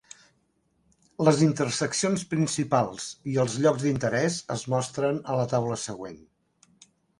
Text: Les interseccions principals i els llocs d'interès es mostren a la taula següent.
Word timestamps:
Les 1.27 1.41
interseccions 1.47 2.23
principals 2.31 3.11
i 3.35 3.39
els 3.45 3.59
llocs 3.67 3.85
d'interès 3.89 4.41
es 4.59 4.67
mostren 4.77 5.23
a 5.35 5.39
la 5.43 5.47
taula 5.55 5.81
següent. 5.87 6.21